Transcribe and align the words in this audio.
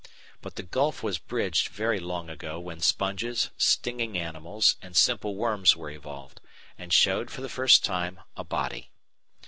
But 0.41 0.55
the 0.55 0.63
gulf 0.63 1.03
was 1.03 1.19
bridged 1.19 1.67
very 1.67 1.99
long 1.99 2.27
ago 2.27 2.59
when 2.59 2.79
sponges, 2.79 3.51
stinging 3.55 4.17
animals, 4.17 4.75
and 4.81 4.97
simple 4.97 5.35
worms 5.35 5.75
were 5.77 5.91
evolved, 5.91 6.41
and 6.75 6.91
showed, 6.91 7.29
for 7.29 7.41
the 7.41 7.47
first 7.47 7.85
time, 7.85 8.19
a 8.35 8.43
"body." 8.43 8.89